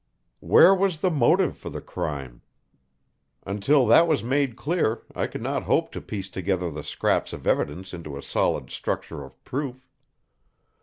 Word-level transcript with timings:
Where 0.39 0.73
was 0.73 1.01
the 1.01 1.11
motive 1.11 1.55
for 1.59 1.69
the 1.69 1.79
crime? 1.79 2.41
Until 3.45 3.85
that 3.85 4.07
was 4.07 4.23
made 4.23 4.55
clear 4.55 5.03
I 5.13 5.27
could 5.27 5.43
not 5.43 5.61
hope 5.65 5.91
to 5.91 6.01
piece 6.01 6.27
together 6.31 6.71
the 6.71 6.83
scraps 6.83 7.33
of 7.33 7.45
evidence 7.45 7.93
into 7.93 8.17
a 8.17 8.23
solid 8.23 8.71
structure 8.71 9.23
of 9.23 9.37
proof. 9.43 9.87